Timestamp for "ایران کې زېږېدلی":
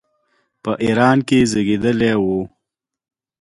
0.85-2.13